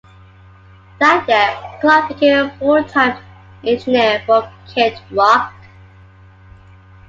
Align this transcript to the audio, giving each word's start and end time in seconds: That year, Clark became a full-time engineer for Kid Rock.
That 0.99 1.29
year, 1.29 1.77
Clark 1.79 2.07
became 2.09 2.47
a 2.47 2.57
full-time 2.57 3.23
engineer 3.63 4.23
for 4.25 4.51
Kid 4.73 4.99
Rock. 5.11 5.53